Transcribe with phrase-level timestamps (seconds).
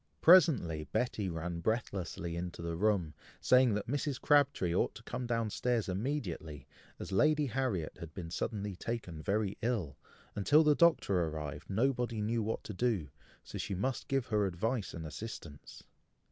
[0.19, 4.19] Presently Betty ran breathlessly into the room, saying that Mrs.
[4.19, 6.65] Crabtree ought to come down stairs immediately,
[6.97, 9.99] as Lady Harriet had been suddenly taken very ill,
[10.35, 13.09] and, till the Doctor arrived, nobody knew what to do,
[13.43, 15.83] so she must give her advice and assistance.